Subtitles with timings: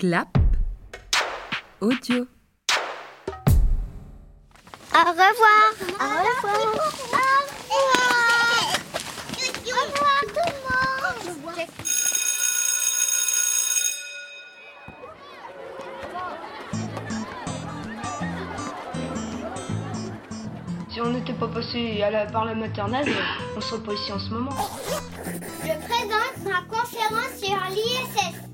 [0.00, 0.28] Clap
[1.80, 2.26] audio.
[4.92, 5.30] Au revoir.
[5.30, 5.66] Au revoir.
[5.90, 6.60] Au revoir.
[9.32, 11.68] Au revoir tout le monde.
[20.88, 23.08] Si on n'était pas passé à la- par la maternelle,
[23.56, 24.50] on serait pas ici en ce moment.
[25.62, 27.56] Je présente ma conférence sur.
[27.70, 28.49] L'ISS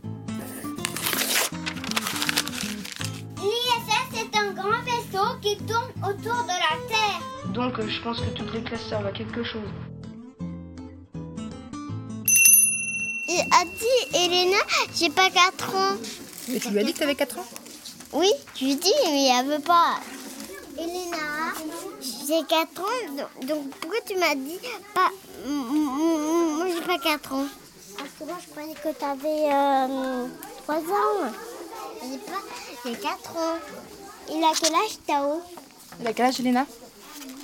[5.40, 7.52] qui tourne autour de la Terre.
[7.52, 9.68] Donc euh, je pense que toutes les classes servent à quelque chose.
[13.28, 14.58] Il a dit, Elena,
[14.94, 15.96] j'ai pas 4 ans.
[16.48, 17.46] Mais tu lui as dit que t'avais 4 ans?
[18.12, 19.96] Oui, je lui dis, mais elle veut pas.
[20.78, 21.52] Elena,
[22.00, 24.58] j'ai 4 ans, donc- donc pourquoi tu m'as dit
[24.94, 25.10] pas.
[25.46, 27.46] Moi, j'ai pas 4 ans?
[27.98, 30.28] Parce que moi, je croyais que tu avais
[30.62, 31.32] 3 ans.
[32.02, 32.42] J'ai pas.
[32.84, 33.58] J'ai 4 ans.
[34.30, 35.42] Il a quel âge, Tao
[36.00, 36.66] Il a quel âge, Elena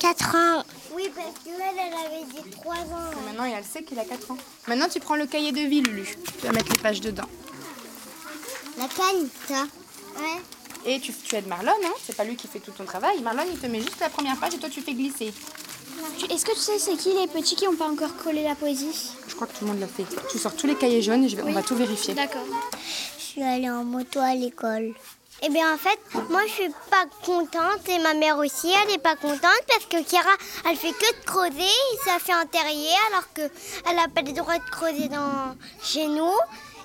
[0.00, 0.64] 4 ans.
[0.94, 3.10] Oui, parce qu'elle, elle avait dit 3 ans.
[3.26, 4.36] Maintenant, elle sait qu'il a 4 ans.
[4.66, 6.06] Maintenant, tu prends le cahier de vie, Lulu.
[6.40, 7.28] Tu vas mettre les pages dedans.
[8.78, 9.66] La canne, ça
[10.18, 10.42] Ouais.
[10.84, 13.20] Et tu, tu aides Marlon, hein C'est pas lui qui fait tout ton travail.
[13.22, 15.32] Marlon, il te met juste la première page et toi, tu fais glisser.
[16.30, 19.10] Est-ce que tu sais c'est qui les petits qui n'ont pas encore collé la poésie
[19.28, 20.04] Je crois que tout le monde l'a fait.
[20.30, 22.14] Tu sors tous les cahiers jaunes et je vais, on va tout vérifier.
[22.14, 22.42] D'accord.
[23.18, 24.94] Je suis allée en moto à l'école.
[25.44, 25.98] Eh bien, en fait,
[26.30, 30.00] moi, je suis pas contente et ma mère aussi, elle est pas contente parce que
[30.08, 30.30] Kira,
[30.68, 33.42] elle fait que de creuser et ça fait un terrier alors que
[33.90, 36.32] elle n'a pas le droit de creuser dans chez nous.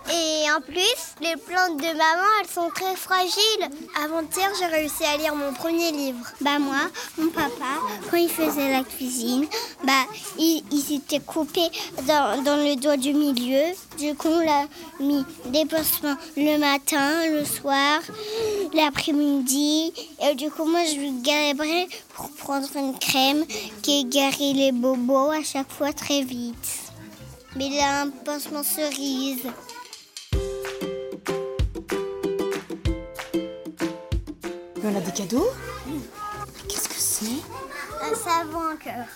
[0.09, 3.69] Et en plus, les plantes de maman, elles sont très fragiles.
[4.01, 6.25] Avant-hier, j'ai réussi à lire mon premier livre.
[6.39, 9.45] Bah moi, mon papa, quand il faisait la cuisine,
[9.83, 10.05] bah
[10.39, 11.61] il, s'était coupé
[12.07, 13.73] dans, dans le doigt du milieu.
[13.97, 14.65] Du coup, on l'a
[15.01, 17.99] mis des pansements le matin, le soir,
[18.73, 19.91] l'après-midi.
[20.23, 23.45] Et du coup, moi, je lui galérais pour prendre une crème
[23.81, 26.87] qui guérit les bobos à chaque fois très vite.
[27.57, 29.47] Mais il a un pansement cerise.
[35.17, 35.49] Cadeaux
[36.69, 37.41] Qu'est-ce que c'est
[38.03, 39.07] Un savon en cœur.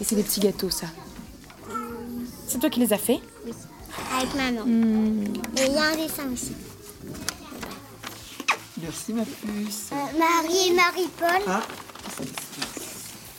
[0.00, 0.86] Et c'est des petits gâteaux, ça.
[2.48, 3.20] C'est toi qui les as fait
[4.18, 4.64] Avec maman.
[4.66, 6.54] Et il y a un dessin aussi.
[8.82, 9.90] Merci ma puce.
[9.92, 11.62] Euh, Marie et Marie-Paul, Ah,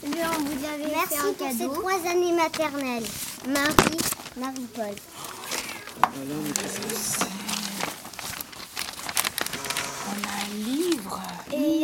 [0.04, 3.04] lui, on vous avait Merci fait un pour ces trois années maternelles.
[3.46, 3.98] Marie,
[4.38, 4.94] Marie-Paul.
[6.00, 7.35] voilà,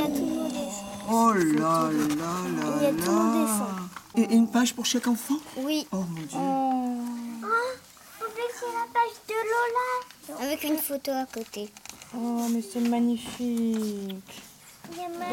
[0.03, 0.89] y a tous nos dessins.
[1.11, 2.33] Oh là là là
[2.77, 3.67] Il y a tout mon là.
[4.17, 5.37] Et, et une page pour chaque enfant?
[5.59, 5.87] Oui.
[5.93, 6.39] Oh mon dieu.
[6.39, 6.99] Oh,
[8.59, 10.45] c'est la page de Lola.
[10.45, 11.71] Avec une photo à côté.
[12.15, 14.43] Oh, mais c'est magnifique.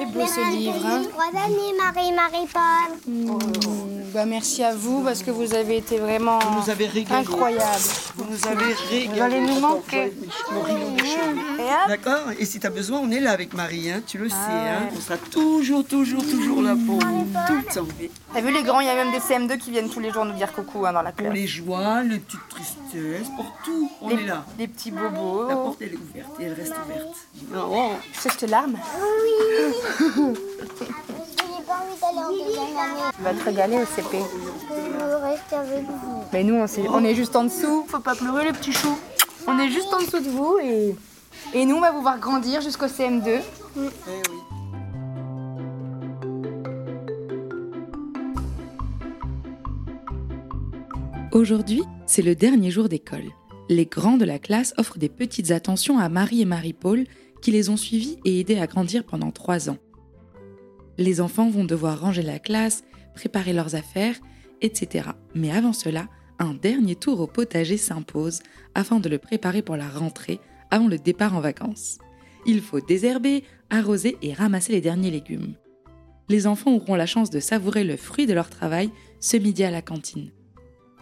[0.02, 1.02] Et beau, ce livre, hein.
[1.12, 2.98] Trois années, Marie, Marie-Paul.
[3.08, 7.20] Mm, bah, merci à vous parce que vous avez été vraiment Vous nous avez régalé.
[7.22, 7.82] incroyable.
[8.16, 9.10] Vous nous avez régalé.
[9.18, 10.14] Vous allez nous manquer.
[10.52, 10.68] Hop,
[11.88, 14.36] D'accord Et si tu as besoin, on est là avec Marie, hein, tu le sais.
[14.38, 17.28] Hein, on sera toujours, toujours, toujours là pour vous.
[17.48, 17.88] Tout le temps.
[18.34, 20.24] T'as vu les grands, il y a même des CM2 qui viennent tous les jours
[20.26, 21.34] nous dire coucou hein, dans la Pour classe.
[21.34, 24.46] les joies, les petites tristesses, pour tout, on les, est là.
[24.58, 25.48] les petits La bobos.
[25.48, 27.18] porte, elle est ouverte et elle reste ouverte.
[27.56, 28.78] Oh, C'est cette larme.
[28.78, 29.49] Je
[31.60, 33.12] n'ai pas envie d'aller en deuxième année.
[33.16, 34.18] Tu vas te régaler au CP.
[34.70, 36.24] Je veux rester avec vous.
[36.32, 37.86] Mais nous, on, est juste en dessous.
[37.88, 38.98] Faut pas pleurer, les petits choux.
[39.48, 40.96] On est juste en dessous de vous et,
[41.54, 43.28] et nous, on va vous voir grandir jusqu'au CM2.
[43.28, 43.90] eh oui.
[51.32, 53.26] Aujourd'hui, c'est le dernier jour d'école.
[53.70, 57.06] Les grands de la classe offrent des petites attentions à Marie et Marie-Paul
[57.42, 59.78] qui les ont suivis et aidés à grandir pendant trois ans.
[60.98, 62.84] Les enfants vont devoir ranger la classe,
[63.16, 64.16] préparer leurs affaires,
[64.62, 65.10] etc.
[65.34, 66.08] Mais avant cela,
[66.40, 68.40] un dernier tour au potager s'impose
[68.76, 70.40] afin de le préparer pour la rentrée
[70.72, 72.00] avant le départ en vacances.
[72.46, 75.56] Il faut désherber, arroser et ramasser les derniers légumes.
[76.30, 78.90] Les enfants auront la chance de savourer le fruit de leur travail
[79.20, 80.32] ce midi à la cantine.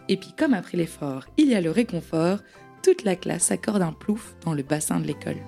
[0.09, 2.39] Et puis comme après l'effort, il y a le réconfort,
[2.81, 5.41] toute la classe s'accorde un plouf dans le bassin de l'école.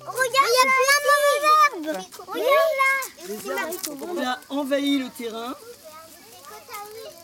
[0.00, 2.04] Regarde, il y a plein de mauvais herbes.
[2.26, 2.92] Regarde là.
[3.28, 5.54] Les arbres, on a envahi le terrain,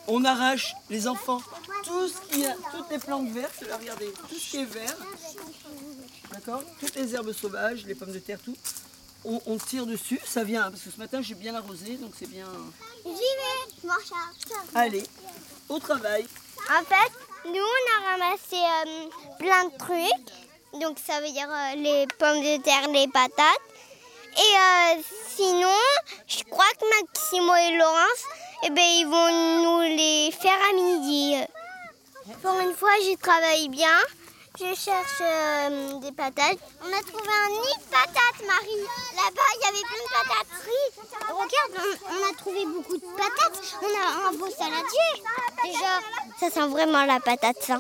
[0.07, 1.43] on arrache les enfants,
[1.85, 4.97] tout ce qui a, toutes les plantes vertes, là, regardez, tout ce qui est vert,
[6.33, 6.63] d'accord?
[6.79, 8.57] Toutes les herbes sauvages, les pommes de terre, tout.
[9.27, 12.31] on, on tire dessus, ça vient, parce que ce matin j'ai bien arrosé, donc c'est
[12.31, 12.47] bien.
[13.05, 14.37] J'y vais, je charge.
[14.75, 15.03] Allez,
[15.69, 16.27] au travail.
[16.71, 17.13] En fait,
[17.47, 19.09] nous, on a ramassé euh,
[19.39, 20.81] plein de trucs.
[20.81, 23.67] Donc, ça veut dire euh, les pommes de terre, les patates.
[24.37, 25.03] Et euh,
[25.35, 25.79] sinon,
[26.27, 28.25] je crois que Maximo et Laurence,
[28.65, 31.37] eh ben, ils vont nous les faire à midi.
[32.43, 33.99] Pour une fois, j'y travaille bien.
[34.59, 36.59] Je cherche euh, des patates.
[36.83, 38.83] On a trouvé un nid de patates, Marie.
[39.15, 40.53] Là-bas, il y avait plein de patates.
[40.67, 41.05] Oui.
[41.29, 43.61] Regarde, on, on a trouvé beaucoup de patates.
[43.83, 45.23] On a un beau saladier.
[45.65, 46.01] Déjà,
[46.41, 47.79] ça sent vraiment la patate, ça.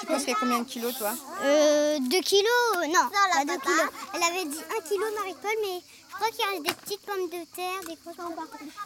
[0.00, 1.12] Tu penses qu'il y a combien de kilos, toi
[1.42, 3.88] Euh, 2 kilos Non, pas 2 kilos.
[4.14, 5.80] Elle avait dit 1 kilo, Marie-Paul, mais
[6.10, 8.34] je crois qu'il reste des petites pommes de terre, des grosses pommes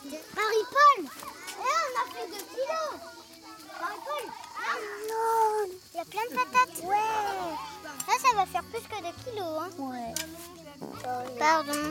[0.05, 3.00] de Marie-Paul Eh, on a fait 2 kilos
[3.81, 4.32] Marie-Paul
[5.09, 6.97] Non Il y a plein de patates Ouais
[8.06, 10.15] Ça, ça va faire plus que 2 kilos, hein Ouais.
[11.38, 11.82] Pardon.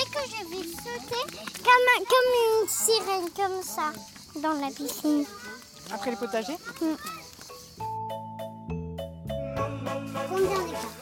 [0.00, 1.22] Et que je vais sauter
[1.64, 3.92] comme, comme une sirène, comme ça,
[4.36, 5.26] dans la piscine.
[5.92, 6.56] Après le potager
[10.28, 10.98] Combien d'écarts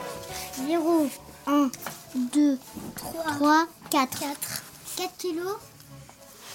[0.67, 1.11] 0,
[1.47, 1.71] 1,
[2.15, 2.59] 2,
[2.97, 4.19] 3, 4.
[4.19, 4.63] 4.
[4.97, 5.57] 4 kilos.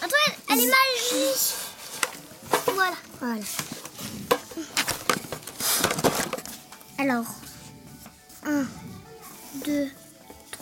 [0.04, 1.56] Antoine, elle est magique.
[2.74, 2.95] Voilà.
[3.19, 3.42] Voilà.
[6.98, 7.25] Alors,
[8.45, 8.65] 1,
[9.65, 9.89] 2,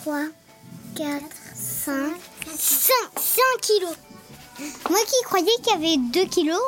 [0.02, 0.20] 3,
[0.96, 1.22] 4,
[1.54, 2.12] 5,
[2.56, 3.96] 5, 5 kilos.
[4.88, 6.60] Moi qui croyais qu'il y avait 2 kilos.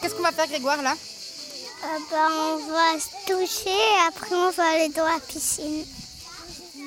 [0.00, 0.92] Qu'est-ce qu'on va faire, Grégoire, là?
[0.92, 5.84] Euh, bah, on va se toucher et après on va aller dans la piscine.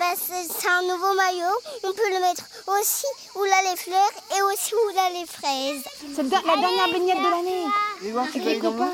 [0.02, 1.56] Bah, c'est un nouveau maillot.
[1.84, 3.06] On peut le mettre aussi
[3.36, 5.84] où là les fleurs et aussi où là les fraises.
[6.16, 7.66] C'est la dernière baignade de l'année.
[8.04, 8.90] Et voir, tu dans.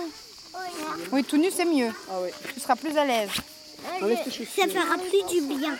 [1.13, 1.93] Oui, tout nu, c'est mieux.
[2.11, 2.15] Ah.
[2.53, 3.29] Tu seras plus à l'aise.
[3.79, 5.77] Ça fera plus du bien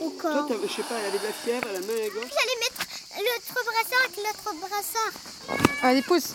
[0.00, 0.46] au Toi, corps.
[0.48, 2.30] t'as- je sais pas, elle avait de la fièvre, elle a mal à gorge.
[2.32, 2.86] J'allais mettre
[3.18, 5.12] l'autre brassard avec l'autre brassard.
[5.82, 6.28] Allez, pousse.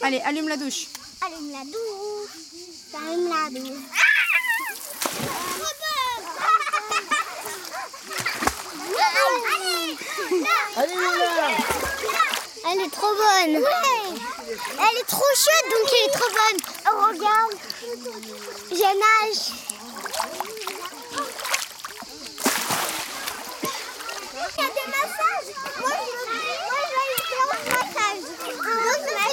[0.00, 0.86] Allez, allume la douche.
[1.26, 2.30] Allume la douche.
[2.94, 4.09] Allume la douche.
[10.76, 11.50] Allez, Lola
[12.70, 13.64] Elle est trop bonne.
[14.46, 16.58] Elle est trop chaude, donc elle est trop bonne.
[16.86, 17.54] Oh, regarde.
[18.70, 19.44] Je nage.
[24.32, 25.50] Il y a des massages.
[25.80, 28.22] Moi, je, moi, je vais aller faire un massage.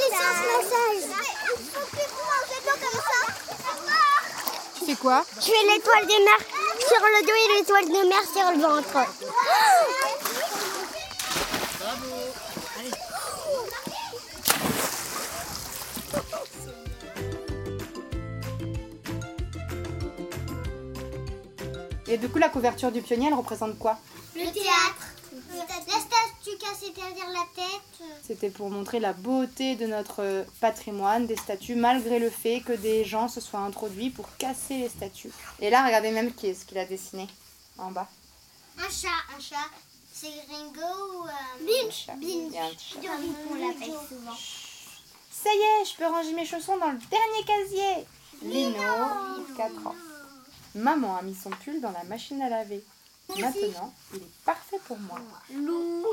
[0.10, 1.04] Faire ce massage.
[4.80, 5.20] Tu fais quoi?
[5.36, 6.40] Je fais l'étoile de mer
[6.80, 8.98] sur le dos et l'étoile de mer sur le ventre.
[22.10, 23.98] Et du coup, la couverture du pionnier, elle représente quoi
[24.36, 25.14] Le théâtre.
[25.56, 28.08] La statue cassée derrière la tête.
[28.26, 32.74] C'était pour montrer la beauté de notre euh, patrimoine, des statues, malgré le fait que
[32.74, 35.32] des gens se soient introduits pour casser les statues.
[35.60, 37.28] Et là, regardez même qui est ce qu'il a dessiné
[37.78, 38.08] en bas.
[38.78, 39.08] Un chat.
[39.36, 39.70] Un chat.
[40.14, 40.82] C'est Ringo
[41.14, 41.66] ou...
[41.66, 42.08] Binge.
[42.10, 43.10] A un chat.
[43.52, 44.38] on l'appelle souvent.
[45.32, 48.06] Ça y est, je peux ranger mes chaussons dans le dernier casier.
[48.42, 48.82] Lino,
[49.56, 49.96] 4 ans.
[50.78, 52.84] Maman a mis son pull dans la machine à laver.
[53.30, 55.20] Maintenant, il est parfait pour moi.
[55.52, 56.06] Lou.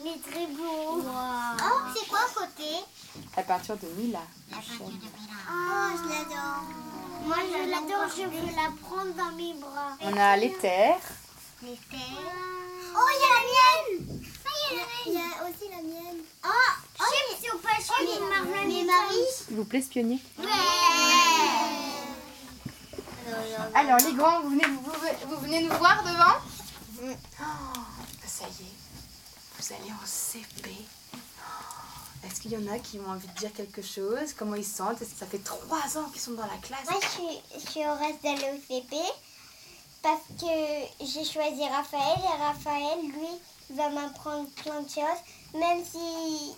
[0.00, 1.02] Il est très beau.
[1.02, 2.70] Oh, c'est quoi à côté?
[3.36, 4.20] La peinture de Mila.
[4.48, 5.00] Duchesne.
[5.48, 6.64] Oh, je l'adore.
[7.24, 8.08] Moi, je l'adore.
[8.14, 9.96] Je veux la prendre dans mes bras.
[10.02, 11.00] On a les terres.
[11.62, 12.34] Les terres.
[12.94, 14.24] Oh, il y a la mienne.
[15.06, 16.20] Il y a aussi la mienne.
[16.44, 16.48] Oh,
[17.00, 17.04] oh
[17.40, 18.20] chips au pas chips.
[18.66, 19.30] Mais Marie.
[19.32, 20.20] S'il vous plaît, ce pionnier.
[20.38, 21.85] Ouais.
[23.74, 27.80] Alors, les grands, vous venez, vous, vous venez nous voir devant Oh,
[28.26, 30.70] Ça y est, vous allez en CP.
[31.14, 31.16] Oh,
[32.26, 34.32] Est-ce qu'il y en a qui ont envie de dire quelque chose?
[34.36, 35.00] Comment ils se sentent?
[35.02, 36.84] Est-ce que Ça fait trois ans qu'ils sont dans la classe?
[36.90, 38.96] Moi, je suis, je suis heureuse d'aller au CP
[40.02, 45.22] parce que j'ai choisi Raphaël et Raphaël, lui, va m'apprendre plein de choses.
[45.54, 46.54] Même si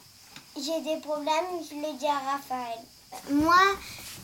[0.56, 2.78] j'ai des problèmes, je le dis à Raphaël.
[3.30, 3.56] Moi,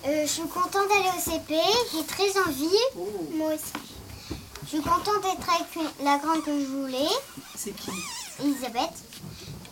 [0.07, 1.55] euh, je suis contente d'aller au CP,
[1.93, 2.69] j'ai très envie.
[3.33, 3.73] Moi aussi.
[4.65, 7.09] Je suis contente d'être avec la grande que je voulais,
[7.57, 7.91] C'est qui?
[8.41, 8.91] Elisabeth.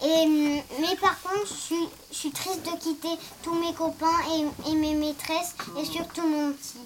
[0.04, 4.18] Et, hum, mais par contre, je suis, je suis triste de quitter tous mes copains
[4.66, 6.78] et, et mes maîtresses et surtout mon petit.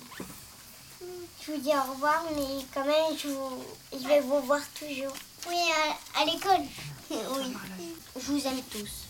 [1.47, 3.63] Je vous dis au revoir, mais quand même, je, vous-
[3.93, 5.13] je vais vous voir toujours.
[5.49, 5.55] Oui,
[6.15, 6.65] à, à l'école.
[7.11, 7.55] Oui.
[8.21, 9.07] Je vous aime tous.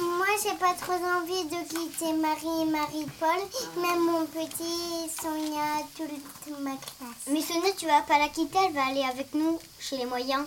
[0.00, 6.58] Moi, j'ai pas trop envie de quitter Marie et Marie-Paul, même mon petit Sonia, toute
[6.60, 7.26] ma classe.
[7.30, 10.44] Mais Sonia, tu vas pas la quitter, elle va aller avec nous chez les moyens.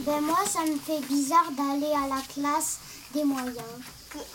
[0.00, 2.78] Ben moi, ça me fait bizarre d'aller à la classe
[3.14, 3.56] des moyens.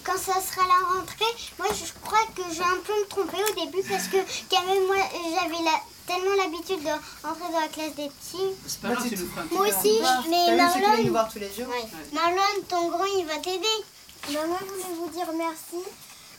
[0.04, 1.26] Quand ça sera la rentrée,
[1.60, 4.18] moi je crois que je vais un peu me tromper au début parce que
[4.50, 4.96] quand même moi
[5.36, 6.90] j'avais la- tellement l'habitude de
[7.28, 8.56] rentrer dans la classe des petits.
[8.66, 11.54] C'est pas grave, tu nous feras un petit Moi aussi, mais Marlon, voir tous les
[11.54, 11.68] jours
[12.12, 13.68] Marlon, ton grand il va t'aider.
[14.30, 15.88] Ben, moi je voulais vous dire merci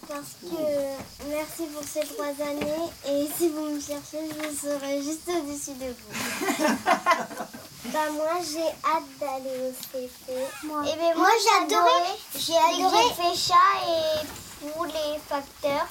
[0.07, 5.29] parce que merci pour ces trois années et si vous me cherchez, je serai juste
[5.29, 6.67] au-dessus de vous.
[7.93, 10.33] Bah moi j'ai hâte d'aller au CP.
[10.65, 10.83] Moi,
[11.17, 13.03] moi, j'ai adoré, j'ai adoré.
[13.09, 13.55] J'ai fait chat
[13.87, 14.27] et
[14.61, 15.87] poule et facteur.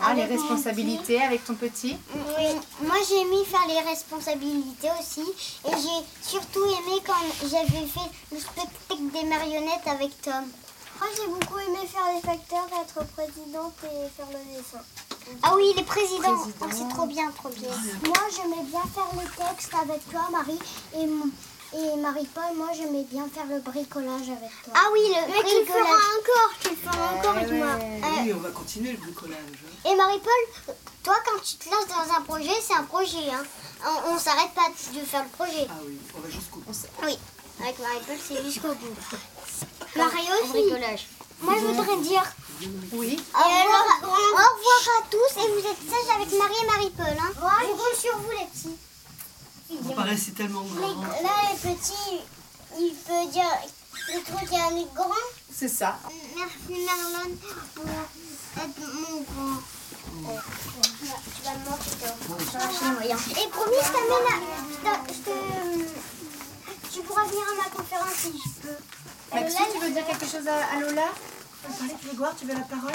[0.00, 2.46] Ah, les responsabilités avec ton petit Oui,
[2.82, 8.38] moi j'ai aimé faire les responsabilités aussi et j'ai surtout aimé quand j'avais fait le
[8.38, 10.44] spectacle des marionnettes avec Tom.
[11.00, 14.80] Moi j'ai beaucoup aimé faire les facteurs, être présidente et faire le dessin.
[15.42, 17.68] Ah oui, les présidents, Oh, c'est trop bien, trop bien.
[18.06, 20.58] Moi j'aimais bien faire les textes avec toi Marie
[20.94, 21.04] et,
[21.78, 24.72] et Marie-Paul, moi j'aimais bien faire le bricolage avec toi.
[24.74, 25.80] Ah oui, le Mais tu le feras
[26.18, 27.66] encore, tu le feras encore avec moi.
[27.66, 29.38] Euh, Oui, on va continuer le bricolage.
[29.38, 29.90] hein.
[29.90, 30.74] et Marie-Paul,
[31.04, 33.28] toi, quand tu te lances dans un projet, c'est un projet.
[33.30, 33.42] Hein.
[33.86, 35.66] On, on s'arrête pas de faire le projet.
[35.70, 36.72] Ah oui, on va jusqu'au bout.
[37.04, 37.18] Oui,
[37.62, 38.96] avec Marie-Paul, c'est jusqu'au bout.
[39.96, 41.04] Marie aussi.
[41.40, 42.24] Moi, je voudrais dire
[42.92, 43.20] Oui.
[43.34, 47.06] au revoir, au revoir à tous et vous êtes sages avec Marie et Marie-Paul.
[47.06, 47.32] Hein.
[47.60, 48.76] Je compte sur vous, les petits.
[49.82, 51.02] Vous paraissez tellement grand.
[51.22, 52.20] là, les petits,
[52.78, 53.44] il peut dire
[54.14, 55.14] le truc est un grand.
[55.54, 55.98] C'est ça.
[56.34, 57.36] Merci Marlon
[57.74, 59.60] pour être mon grand.
[60.18, 62.10] Tu vas me manquer toi.
[63.42, 64.26] Et promis, je t'amène
[64.86, 65.00] à...
[66.90, 68.76] Tu pourras venir à ma conférence si je peux.
[69.32, 71.08] Maxou, tu veux dire quelque chose à, à Lola?
[71.68, 72.92] On parlait de Grégoire, tu veux la parole?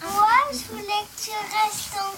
[0.00, 2.14] Moi, je voulais que tu restes dans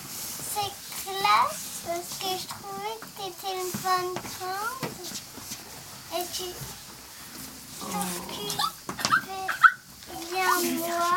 [0.54, 0.70] ces
[1.04, 4.92] classes parce que je trouvais que tu étais une bonne grande.
[6.14, 6.46] Et tu
[7.80, 9.48] t'occupais
[10.30, 11.12] bien moi.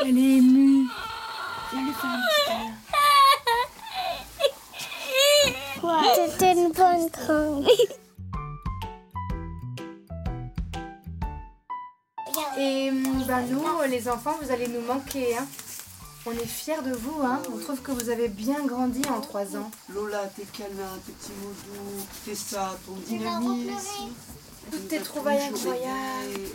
[0.00, 0.86] Elle est émue.
[6.14, 7.66] T'étais une bonne grande.
[13.38, 15.36] Ben, nous, les enfants, vous allez nous manquer.
[15.36, 15.46] Hein.
[16.26, 17.22] On est fiers de vous.
[17.22, 17.40] Hein.
[17.54, 19.70] On trouve que vous avez bien grandi en trois ans.
[19.94, 24.10] Lola, tes câlins, tes petits mots doux, tes ça, ton dynamisme.
[24.72, 25.86] Toutes tes trouvailles incroyables.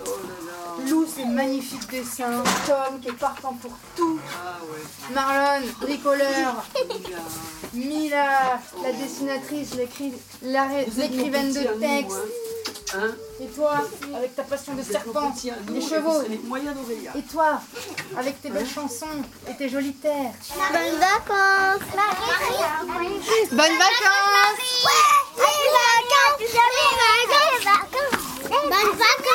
[0.06, 0.90] Oh là là.
[0.90, 2.44] Lou, ses magnifiques dessins.
[2.68, 4.20] Tom, qui est partant pour tout.
[4.44, 5.16] Ah ouais.
[5.16, 6.66] Marlon, bricoleur.
[7.74, 7.88] Mila.
[7.88, 12.43] Mila, la dessinatrice, l'écrivaine de nous, texte.
[12.96, 13.82] Hein Et toi,
[14.16, 15.34] avec ta passion de serpent,
[15.70, 16.22] les chevaux.
[16.30, 16.76] les moyens.
[17.16, 17.60] Et toi,
[18.18, 19.08] avec tes belles chansons
[19.50, 20.34] et tes jolies terres.
[20.72, 21.82] Bonnes vacances.
[21.96, 23.20] Marie.
[23.52, 24.60] Bonnes vacances
[25.38, 25.60] Les
[27.64, 28.14] vacances.
[28.52, 29.34] Bonnes vacances.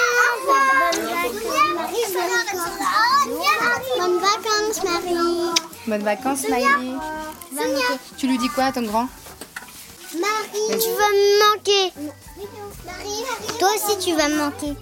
[3.99, 5.53] Bonnes vacances, Marie.
[5.87, 6.95] Bonnes vacances, Smiley.
[8.17, 9.09] Tu lui dis quoi à ton grand?
[10.15, 11.93] Marie, tu vas me manquer?
[13.59, 14.77] Toi aussi, tu vas me manquer.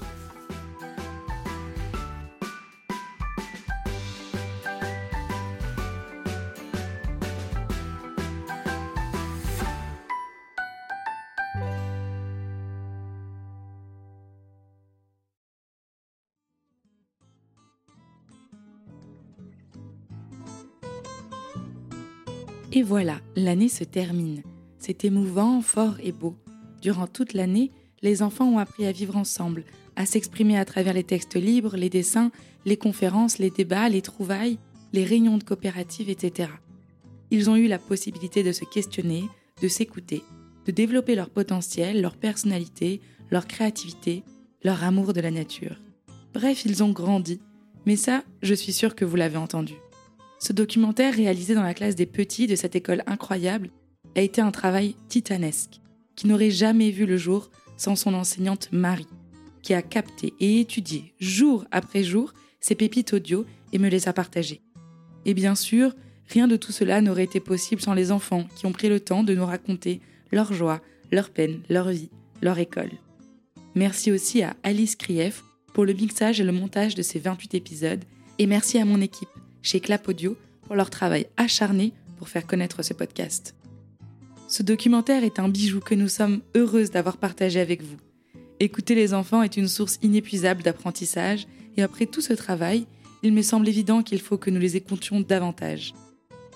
[22.72, 24.42] Et voilà, l'année se termine.
[24.78, 26.36] C'est émouvant, fort et beau.
[26.82, 27.72] Durant toute l'année,
[28.02, 29.64] les enfants ont appris à vivre ensemble,
[29.96, 32.30] à s'exprimer à travers les textes libres, les dessins,
[32.64, 34.58] les conférences, les débats, les trouvailles,
[34.92, 36.50] les réunions de coopératives, etc.
[37.30, 39.24] Ils ont eu la possibilité de se questionner,
[39.62, 40.22] de s'écouter,
[40.66, 43.00] de développer leur potentiel, leur personnalité,
[43.30, 44.22] leur créativité,
[44.62, 45.76] leur amour de la nature.
[46.34, 47.40] Bref, ils ont grandi.
[47.86, 49.74] Mais ça, je suis sûre que vous l'avez entendu.
[50.38, 53.70] Ce documentaire réalisé dans la classe des petits de cette école incroyable
[54.16, 55.80] a été un travail titanesque,
[56.14, 59.06] qui n'aurait jamais vu le jour sans son enseignante Marie,
[59.62, 64.12] qui a capté et étudié jour après jour ces pépites audio et me les a
[64.12, 64.62] partagées.
[65.24, 65.94] Et bien sûr,
[66.28, 69.22] rien de tout cela n'aurait été possible sans les enfants qui ont pris le temps
[69.22, 70.00] de nous raconter
[70.32, 70.80] leur joie,
[71.10, 72.10] leur peine, leur vie,
[72.42, 72.90] leur école.
[73.74, 78.04] Merci aussi à Alice Krief pour le mixage et le montage de ces 28 épisodes,
[78.38, 79.28] et merci à mon équipe
[79.62, 83.54] chez Clap Audio pour leur travail acharné pour faire connaître ce podcast.
[84.48, 87.96] Ce documentaire est un bijou que nous sommes heureuses d'avoir partagé avec vous.
[88.60, 92.86] Écouter les enfants est une source inépuisable d'apprentissage et après tout ce travail,
[93.24, 95.94] il me semble évident qu'il faut que nous les écoutions davantage.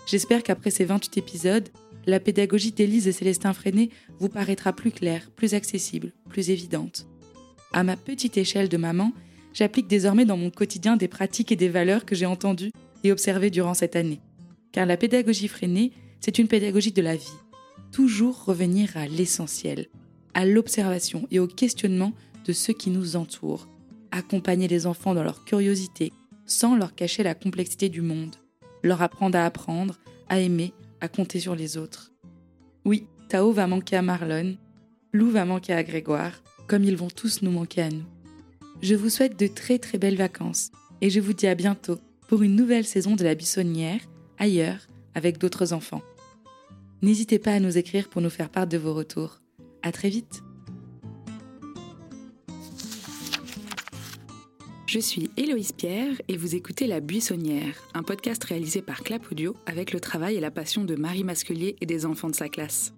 [0.06, 1.68] J'espère qu'après ces 28 épisodes,
[2.06, 7.09] la pédagogie d'Élise et Célestin Freinet vous paraîtra plus claire, plus accessible, plus évidente.
[7.73, 9.12] À ma petite échelle de maman,
[9.52, 13.50] j'applique désormais dans mon quotidien des pratiques et des valeurs que j'ai entendues et observées
[13.50, 14.20] durant cette année.
[14.73, 17.32] Car la pédagogie freinée, c'est une pédagogie de la vie.
[17.92, 19.88] Toujours revenir à l'essentiel,
[20.35, 22.12] à l'observation et au questionnement
[22.44, 23.68] de ceux qui nous entourent.
[24.12, 26.12] Accompagner les enfants dans leur curiosité,
[26.47, 28.37] sans leur cacher la complexité du monde.
[28.82, 32.12] Leur apprendre à apprendre, à aimer, à compter sur les autres.
[32.85, 34.56] Oui, Tao va manquer à Marlon,
[35.12, 38.04] Lou va manquer à Grégoire, comme ils vont tous nous manquer à nous.
[38.82, 40.70] Je vous souhaite de très très belles vacances
[41.00, 44.00] et je vous dis à bientôt pour une nouvelle saison de la Bissonnière,
[44.38, 46.02] ailleurs, avec d'autres enfants.
[47.02, 49.40] N'hésitez pas à nous écrire pour nous faire part de vos retours.
[49.83, 50.42] À très vite!
[54.87, 59.54] Je suis Héloïse Pierre et vous écoutez La Buissonnière, un podcast réalisé par Clap Audio
[59.64, 62.92] avec le travail et la passion de Marie Masculier et des enfants de sa classe.